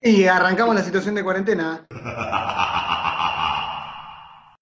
[0.00, 1.86] Y arrancamos la situación de cuarentena.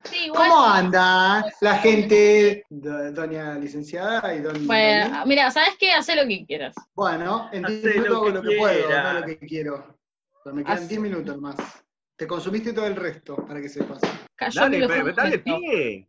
[0.04, 0.48] Sí, igual.
[0.48, 5.28] ¿Cómo anda la gente, do- doña licenciada y don Bueno, Dani?
[5.28, 5.92] mira, ¿sabes qué?
[5.94, 6.76] Haz lo que quieras.
[6.94, 9.98] Bueno, en 10 Hacé minutos lo hago que lo que puedo, no lo que quiero.
[10.44, 11.56] Pero me quedan Haz- 10 minutos más.
[12.14, 13.98] Te consumiste todo el resto, para que sepas.
[14.36, 16.06] Cayó Dale, mi pe- ojo dale pie.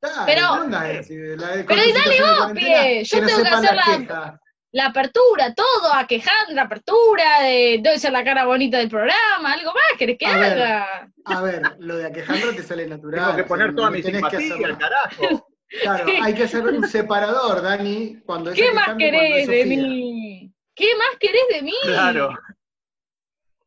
[0.00, 1.10] Dale, Pero- ¿qué onda es?
[1.10, 3.44] La de- con pero y dale situación de vos, cuarentena, pie, yo no tengo que
[3.46, 3.84] sepan hacer la
[4.14, 4.40] la-.
[4.72, 9.54] La apertura, todo, a quejar, la apertura, de debe ser la cara bonita del programa,
[9.54, 11.10] algo más, ¿querés que A ver, haga?
[11.24, 13.18] A ver, lo de Aquejandro te sale natural.
[13.20, 15.48] Tengo que o sea, poner toda mi simpatía, carajo.
[15.82, 20.52] Claro, hay que hacer un separador, Dani, cuando es ¿Qué más querés de mí?
[20.74, 21.74] ¿Qué más querés de mí?
[21.84, 22.38] Claro.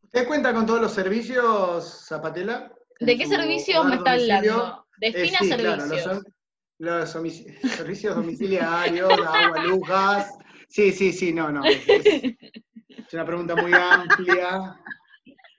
[0.03, 2.71] ¿Usted cuenta con todos los servicios, Zapatela?
[2.99, 4.85] ¿De qué servicios me está hablando?
[5.01, 6.03] Eh, Defina sí, claro, los, servicios.
[6.03, 6.33] son-
[6.79, 10.31] los domici- servicios domiciliarios, agua, luz, gas.
[10.71, 11.65] Sí, sí, sí, no, no.
[11.65, 14.77] Es, es una pregunta muy amplia.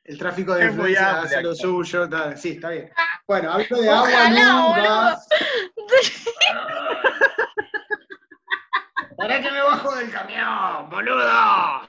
[0.04, 2.08] El tráfico de influencia hace lo suyo.
[2.36, 2.90] Sí, está bien.
[3.26, 4.82] Bueno, hablo de agua, Ojalá, boludo.
[4.82, 5.28] gas.
[9.16, 11.82] ¿Para que me bajo del camión, boludo?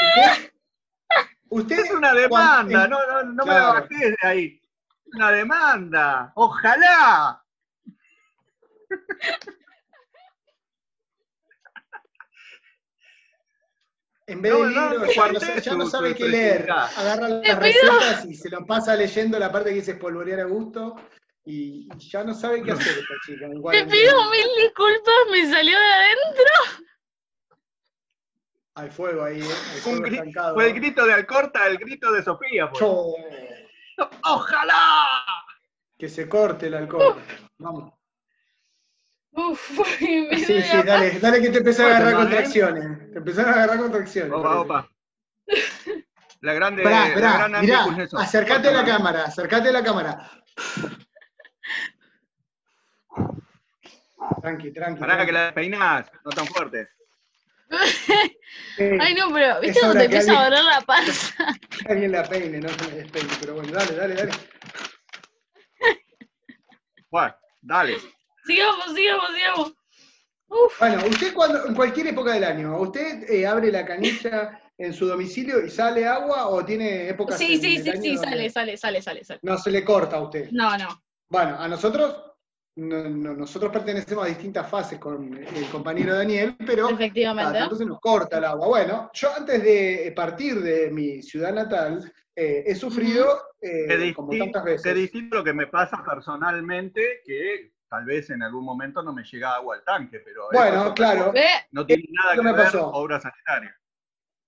[0.00, 0.50] ¿Usted?
[1.48, 3.74] ¿Usted Es una demanda, cuando- no, no, no me Claro.
[3.74, 4.60] la bajé de ahí.
[5.14, 6.32] Una demanda.
[6.34, 7.42] Ojalá.
[14.36, 16.70] En vez No, de no, libros, ya, no, ya no sabe qué leer.
[16.70, 20.94] Agarra las recetas y se lo pasa leyendo la parte que dice espolvorear a gusto
[21.44, 23.46] y ya no sabe qué hacer esta chica.
[23.72, 26.84] Te pido mil disculpas, me salió de adentro.
[28.74, 29.44] Hay fuego ahí, ¿eh?
[29.44, 30.54] Hay Un fuego gri- estancado.
[30.54, 32.70] Fue el grito de Alcorta, el grito de Sofía.
[32.74, 33.14] Cho,
[34.24, 35.24] ¡Ojalá!
[35.98, 37.16] Que se corte el alcohol.
[37.56, 37.94] Vamos.
[39.36, 43.12] Uf, me Sí, sí, la dale, dale que te empezás a agarrar contracciones.
[43.12, 44.32] Te empezás a agarrar contracciones.
[44.32, 44.90] Opa, opa.
[46.40, 47.86] La grande, Pará, la esperá, gran mirá,
[48.18, 50.30] acercate a la cámara, acercate a la cámara.
[54.40, 55.00] Tranqui, tranqui.
[55.00, 55.26] Pará tranqui.
[55.26, 56.88] que la despeinás, no tan fuerte.
[58.78, 61.34] Ay, no, pero ¿viste que empieza a doler la panza?
[61.70, 64.32] que alguien la peine, no se me despeine, pero bueno, dale, dale, dale.
[67.10, 68.15] Bueno, dale.
[68.46, 69.72] Sigamos, sigamos, sigamos.
[70.48, 74.92] Uf, Bueno, usted cuando, en cualquier época del año, ¿usted eh, abre la canilla en
[74.92, 78.76] su domicilio y sale agua o tiene épocas sí, sí, sí, sí, donde sale, sale,
[78.76, 79.40] sale, sale, sale.
[79.42, 80.50] No se le corta a usted.
[80.52, 81.02] No, no.
[81.28, 82.22] Bueno, a nosotros,
[82.76, 87.74] no- no- nosotros pertenecemos a distintas fases con el compañero Daniel, pero Efectivamente.
[87.76, 88.68] se nos corta el agua.
[88.68, 93.26] Bueno, yo antes de partir de mi ciudad natal, eh, he sufrido,
[93.60, 94.94] eh, como tantas que veces.
[94.94, 99.54] distinto lo que me pasa personalmente, que tal vez en algún momento no me llega
[99.54, 101.32] agua al tanque, pero Bueno, claro.
[101.70, 102.88] No tiene nada que me ver pasó.
[102.90, 103.76] obra sanitaria.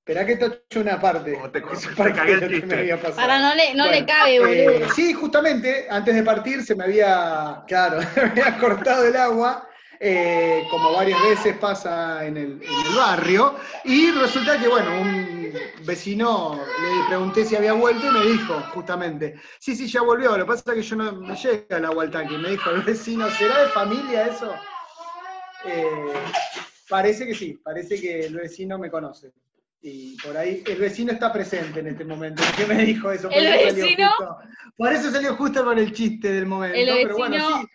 [0.01, 1.37] Esperá que te he hecho una parte.
[1.37, 2.75] O te- Esa te parte cagué el de lo que chiste.
[2.77, 3.17] me había pasado.
[3.17, 4.89] para no le, no le cabe, Eh, boludo.
[4.95, 9.69] sí, justamente, antes de partir se me había, claro, me había cortado el agua,
[10.01, 13.55] eh, como varias veces pasa en el, en el barrio,
[13.85, 15.53] y resulta que, bueno, un
[15.85, 20.45] vecino le pregunté si había vuelto y me dijo, justamente, sí, sí, ya volvió, lo
[20.45, 22.37] que pasa es que yo no me llega el agua al tanque.
[22.39, 24.55] Me dijo el vecino, ¿será de familia eso?
[25.65, 26.13] Eh,
[26.89, 29.33] parece que sí, parece que el vecino me conoce.
[29.81, 32.43] Y por ahí, el vecino está presente en este momento.
[32.57, 33.29] ¿Qué me dijo eso?
[33.29, 34.39] Por ¿El eso salió justo-
[34.77, 36.77] por eso salió justo con el chiste del momento.
[36.77, 37.67] El pero bueno, sí.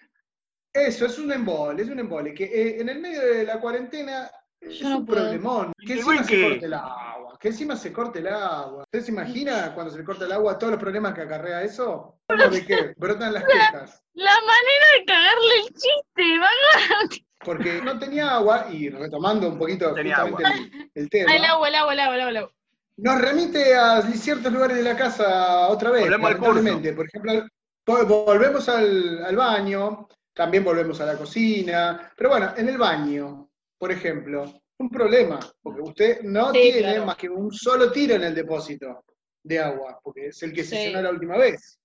[0.73, 2.33] Eso, es un embole, es un embole.
[2.33, 4.29] Que eh, en el medio de la cuarentena
[4.59, 5.21] es no un puedo.
[5.21, 5.73] problemón.
[5.85, 7.37] Que ¿Y encima se corte el agua.
[7.39, 8.83] Que encima se corte el agua.
[8.83, 12.17] ¿Usted se imagina cuando se le corta el agua todos los problemas que acarrea eso?
[12.27, 12.93] ¿De qué?
[12.97, 14.03] Brotan las quejas.
[14.13, 17.09] La manera de cagarle el chiste, vaga.
[17.45, 21.31] Porque no tenía agua, y retomando un poquito tenía justamente el, el tema.
[21.31, 22.51] Ah, El agua, el agua, el agua, el agua, el agua.
[22.95, 26.93] Nos remite a ciertos lugares de la casa otra vez, Volvemos al lamentablemente.
[26.93, 27.47] Por ejemplo,
[27.85, 33.91] volvemos al, al baño, también volvemos a la cocina, pero bueno, en el baño, por
[33.91, 37.05] ejemplo, un problema, porque usted no Sí, tiene claro.
[37.05, 39.05] más que un solo tiro en el depósito
[39.43, 40.83] de agua, porque es el que se Sí.
[40.87, 41.79] llenó la última vez.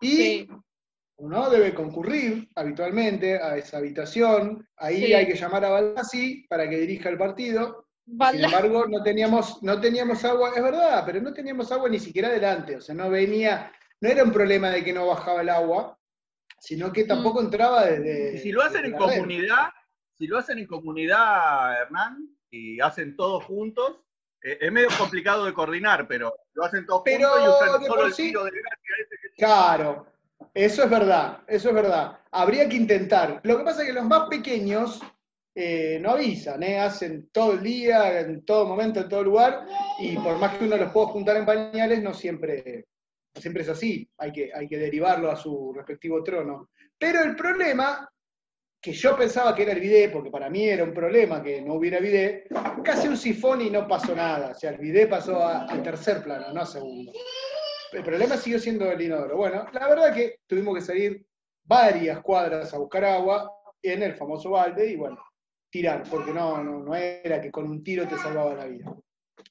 [0.00, 0.48] Y Sí.
[1.16, 6.76] uno debe concurrir habitualmente a esa habitación, ahí hay que llamar a Baldassi para que
[6.78, 7.86] dirija el partido,
[8.32, 12.28] sin embargo, no teníamos, no teníamos agua, es verdad, pero no teníamos agua ni siquiera
[12.28, 15.98] adelante, o sea, no venía, no era un problema de que no bajaba el agua,
[16.64, 18.36] sino que tampoco entraba desde...
[18.36, 19.16] Y si lo hacen desde en red.
[19.16, 19.68] comunidad,
[20.14, 24.00] si lo hacen en comunidad, Hernán, y hacen todos juntos,
[24.42, 27.86] eh, es medio complicado de coordinar, pero lo hacen todos Pero juntos y usan de
[27.86, 28.50] solo por el sí- tiro de
[29.36, 30.06] Claro,
[30.54, 32.18] eso es verdad, eso es verdad.
[32.30, 33.40] Habría que intentar.
[33.42, 35.02] Lo que pasa es que los más pequeños
[35.54, 36.78] eh, no avisan, ¿eh?
[36.80, 39.66] hacen todo el día, en todo momento, en todo lugar,
[40.00, 42.86] y por más que uno los pueda juntar en pañales, no siempre,
[43.40, 46.70] siempre es así, hay que, hay que derivarlo a su respectivo trono.
[46.98, 48.08] Pero el problema,
[48.80, 51.74] que yo pensaba que era el bidet, porque para mí era un problema que no
[51.74, 52.48] hubiera bidet,
[52.84, 56.52] casi un sifón y no pasó nada, o sea, el bidet pasó a- tercer plano,
[56.52, 57.12] no a segundo.
[57.92, 59.36] El problema siguió siendo el inodoro.
[59.36, 61.24] Bueno, la verdad que tuvimos que salir
[61.64, 63.50] varias cuadras a buscar agua
[63.82, 65.18] en el famoso balde y bueno,
[65.70, 68.94] tirar, porque no, no, no era que con un tiro te salvaba la vida.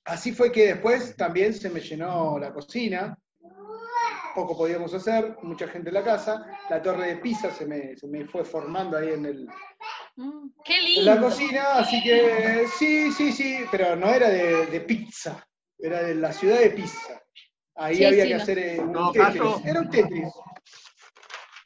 [0.06, 3.18] Así fue que después también se me llenó la cocina,
[4.34, 8.08] poco podíamos hacer, mucha gente en la casa, la torre de Pisa se me, se
[8.08, 9.48] me fue formando ahí en, el,
[10.16, 15.44] Mm, en la cocina, así que sí, sí, sí, pero no era de, de pizza,
[15.80, 17.20] era de la ciudad de Pisa.
[17.76, 18.44] Ahí Sí, había sí, que no.
[18.44, 20.30] hacer eh, un Tetris, caso- era un Tetris.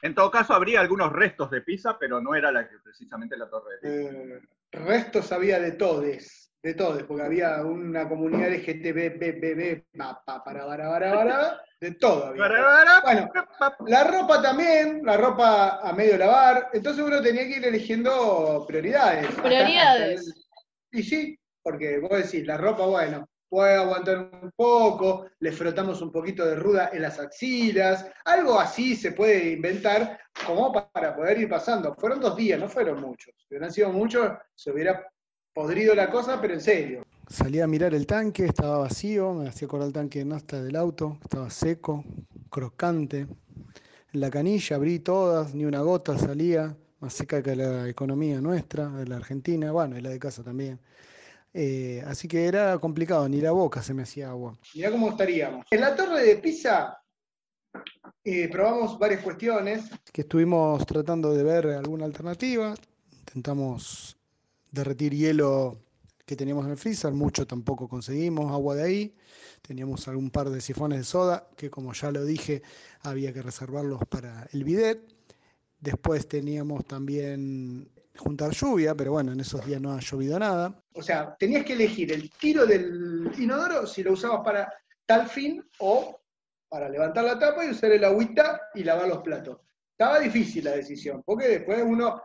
[0.01, 3.49] En todo caso, habría algunos restos de pizza, pero no era la que precisamente la
[3.49, 4.17] torre de pizza.
[4.17, 4.39] Eh,
[4.71, 10.89] restos había de todes, de todes, porque había una comunidad LGTB, pa, pa, para, para,
[10.89, 12.43] para, para, de todo había.
[13.03, 13.29] Bueno,
[13.87, 19.27] la ropa también, la ropa a medio lavar, entonces uno tenía que ir eligiendo prioridades.
[19.35, 20.47] Prioridades.
[20.91, 26.11] Y sí, porque vos decís, la ropa, bueno, puede aguantar un poco, le frotamos un
[26.11, 31.37] poquito de ruda en las axilas, algo así se puede inventar como pa- para poder
[31.39, 31.95] ir pasando.
[31.95, 33.33] Fueron dos días, no fueron muchos.
[33.37, 35.07] Si hubieran sido muchos, se hubiera
[35.57, 37.03] podrido la cosa, pero en serio.
[37.27, 40.75] Salí a mirar el tanque, estaba vacío, me hacía acordar el tanque de nafta del
[40.75, 42.03] auto, estaba seco,
[42.51, 43.25] crocante.
[44.13, 48.87] En la canilla abrí todas, ni una gota salía, más seca que la economía nuestra,
[48.89, 50.79] de la Argentina, bueno, y la de casa también.
[51.55, 54.55] Eh, así que era complicado, ni la boca se me hacía agua.
[54.75, 55.65] Mirá cómo estaríamos.
[55.71, 57.01] En la torre de Pisa
[58.23, 59.89] eh, probamos varias cuestiones.
[60.13, 62.75] Que estuvimos tratando de ver alguna alternativa.
[63.09, 64.16] Intentamos
[64.77, 65.79] derretir hielo
[66.25, 69.15] que teníamos en el freezer, mucho tampoco conseguimos, agua de ahí.
[69.61, 72.61] Teníamos algún par de sifones de soda, que como ya lo dije,
[73.01, 75.01] había que reservarlos para el bidet.
[75.79, 80.83] Después teníamos también juntar lluvia, pero bueno, en esos días no ha llovido nada.
[80.93, 84.73] O sea, tenías que elegir el tiro del inodoro si lo usabas para
[85.05, 86.19] tal fin o
[86.67, 89.59] para levantar la tapa y usar el agüita y lavar los platos.
[89.91, 92.21] Estaba difícil la decisión, porque después uno,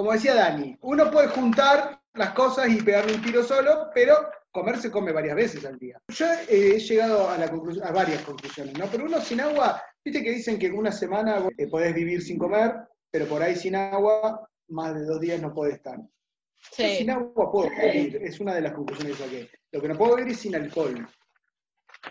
[0.00, 4.78] como decía Dani, uno puede juntar las cosas y pegarle un tiro solo, pero comer
[4.78, 6.00] se come varias veces al día.
[6.08, 8.86] Yo eh, he llegado a, la a varias conclusiones, ¿no?
[8.86, 12.22] Pero uno sin agua, viste que dicen que en una semana vos, eh, podés vivir
[12.22, 12.76] sin comer,
[13.10, 15.98] pero por ahí sin agua, más de dos días no podés estar.
[15.98, 19.50] Yo sin agua puedo vivir, es una de las conclusiones que saqué.
[19.70, 21.06] Lo que no puedo vivir es sin alcohol.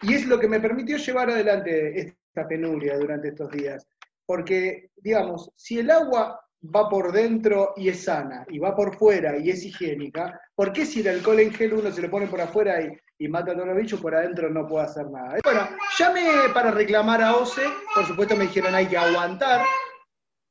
[0.03, 3.87] Y es lo que me permitió llevar adelante esta penuria durante estos días.
[4.27, 9.37] Porque, digamos, si el agua va por dentro y es sana, y va por fuera
[9.37, 12.41] y es higiénica, ¿por qué si el alcohol en gel uno se lo pone por
[12.41, 15.37] afuera y, mata a todos los bichos, por adentro no puede hacer nada?
[15.43, 17.63] Bueno, llamé para reclamar a OCE,
[17.93, 19.61] por supuesto me dijeron hay que aguantar,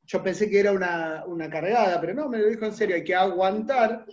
[0.05, 3.05] yo pensé que era una, una cargada, pero no, me lo dijo en serio, hay
[3.05, 4.07] que aguantar.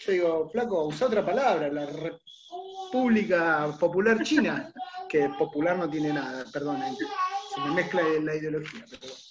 [0.00, 4.72] Yo digo, flaco, usa otra palabra, la República Popular China,
[5.08, 6.80] que popular no tiene nada, perdón,
[7.54, 8.84] se me mezcla la ideología.
[8.90, 9.25] pero.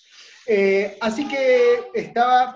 [0.48, 2.56] Eh, así que estaba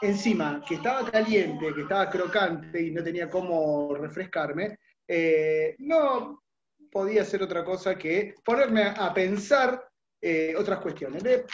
[0.00, 6.42] encima, que estaba caliente, que estaba crocante y no tenía cómo refrescarme, eh, no
[6.90, 9.86] podía hacer otra cosa que ponerme a, pensar
[10.20, 11.22] eh, otras cuestiones.
[11.22, 11.44] Me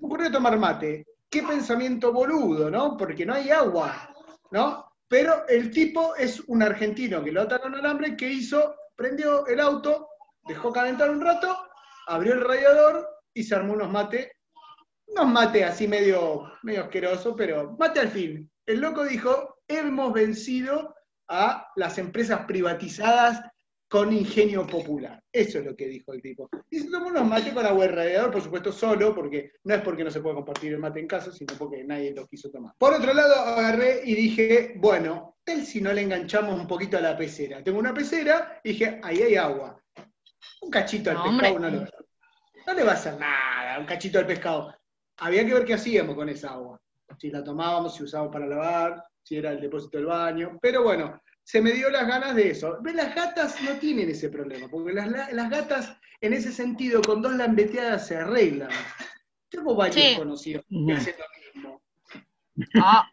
[0.00, 1.06] ocurrió tomar mate.
[1.28, 2.96] Qué pensamiento boludo, ¿no?
[2.96, 4.12] Porque no hay agua,
[4.50, 4.84] ¿no?
[5.06, 9.60] Pero el tipo es un argentino que lo ataron al alambre, que hizo, prendió el
[9.60, 10.08] auto,
[10.46, 11.56] dejó calentar un rato,
[12.08, 14.39] abrió el radiador y se armó unos mate,
[15.10, 18.50] unos mate así medio, medio asqueroso, pero mate al fin.
[18.66, 20.94] El loco dijo, hemos vencido
[21.28, 23.40] a las empresas privatizadas
[23.88, 25.20] con ingenio popular.
[25.32, 26.48] Eso es lo que dijo el tipo.
[26.70, 30.04] Y se tomó unos mates con agua radiador, por supuesto solo, porque no es porque
[30.04, 32.72] no se puede compartir el mate en casa, sino porque nadie lo quiso tomar.
[32.78, 37.00] Por otro lado, agarré y dije, bueno, él si no le enganchamos un poquito a
[37.00, 37.64] la pecera.
[37.64, 39.82] Tengo una pecera y dije, ahí hay agua.
[40.62, 41.70] Un cachito al No, pescado no
[42.66, 44.72] no le va a hacer nada, un cachito al pescado.
[45.20, 46.80] Había que ver qué hacíamos con esa agua.
[47.18, 50.58] Si la tomábamos, si usábamos para lavar, si era el depósito del baño.
[50.62, 52.78] Pero bueno, se me dio las ganas de eso.
[52.80, 52.94] ¿Ves?
[52.94, 57.20] Las gatas no tienen ese problema, porque las, la- las gatas, en ese sentido, con
[57.22, 58.70] dos lambeteadas se arreglan.
[59.48, 60.16] Tengo varios Sí.
[60.16, 61.24] conocidos que hacen lo
[61.54, 61.82] mismo.
[62.82, 63.08] Ah,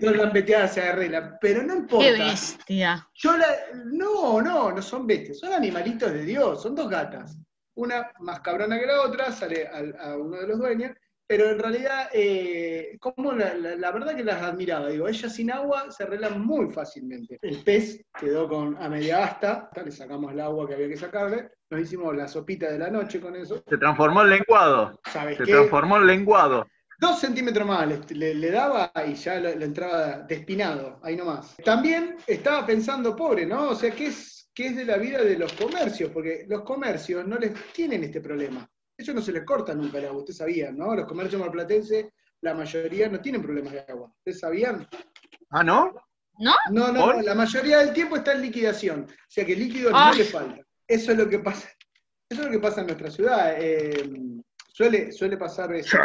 [0.00, 2.10] dos lambeteadas se arreglan, pero no qué importa.
[2.24, 3.08] bestia.
[3.14, 3.46] Yo la,
[3.86, 7.36] no, no, no son bestias, son animalitos de Dios, son dos gatas.
[7.74, 10.92] Una más cabrona que la otra, sale al- a uno de los dueños,
[11.32, 15.50] pero en realidad, eh, como la, la- la verdad que las admiraba, digo, ellas sin
[15.50, 17.38] agua se arreglan muy fácilmente.
[17.40, 21.48] El pez quedó con a media asta, le sacamos el agua que había que sacarle,
[21.70, 25.00] nos hicimos la sopita de la noche con eso, Se transformó en lenguado.
[25.10, 25.52] ¿sabes Se qué?
[25.52, 26.66] transformó en lenguado.
[27.00, 31.56] Dos centímetros más le, le- le daba y ya le, le entraba despinado, ahí nomás.
[31.64, 33.70] También estaba pensando, pobre, ¿no?
[33.70, 36.10] O sea, ¿qué es, ¿qué es de la vida de los comercios?
[36.10, 38.68] Porque los comercios no les tienen este problema.
[39.02, 40.94] Ellos no se les corta nunca el agua, ustedes sabían, ¿no?
[40.94, 42.06] Los comercios marplatenses,
[42.40, 44.12] la mayoría no tienen problemas de agua.
[44.18, 44.88] ¿Ustedes sabían?
[45.50, 45.92] Ah, ¿no?
[46.38, 46.54] ¿No?
[46.70, 49.06] No, no, la mayoría del tiempo está en liquidación.
[49.10, 50.62] O sea que líquido no le falta.
[50.86, 51.68] Eso es lo que pasa.
[52.28, 53.54] Eso es lo que pasa en nuestra ciudad.
[53.58, 54.08] eh,
[54.72, 55.98] suele, suele pasar eso.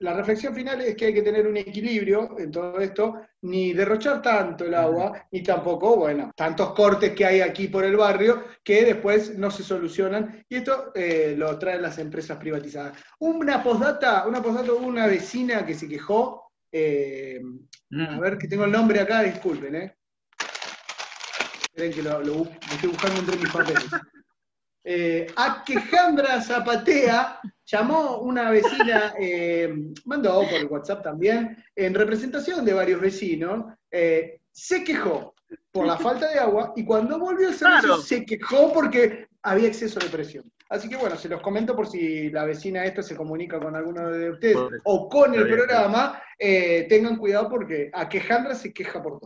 [0.00, 4.20] La reflexión final es que hay que tener un equilibrio en todo esto, ni derrochar
[4.22, 8.84] tanto el agua, ni tampoco, bueno, tantos cortes que hay aquí por el barrio que
[8.84, 10.44] después no se solucionan.
[10.48, 12.96] Y esto eh, lo traen las empresas privatizadas.
[13.20, 16.50] Una postdata, una postdata, una vecina que se quejó.
[16.76, 18.18] eh, a Mm.
[18.18, 19.96] ver, que tengo el nombre acá, disculpen, ¿eh?
[21.62, 22.42] Esperen que lo, lo
[22.72, 23.86] estoy buscando entre mis papeles.
[24.84, 29.74] Eh, Aquejandra Zapatea llamó una vecina, eh,
[30.04, 35.34] mandó por WhatsApp también, en representación de varios vecinos, eh, se quejó
[35.72, 38.02] por la falta de agua y cuando volvió el servicio Claro.
[38.02, 40.44] se quejó porque había exceso de presión.
[40.68, 44.10] Así que bueno, se los comento por si la vecina esta se comunica con alguno
[44.10, 49.20] de ustedes o con el programa, eh, tengan cuidado porque Aquejandra se queja por todo.